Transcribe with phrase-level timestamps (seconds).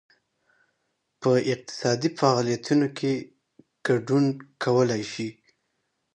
[1.21, 3.13] په اقتصادي فعالیتونو کې
[3.87, 4.25] ګډون
[4.63, 5.29] کولای شي.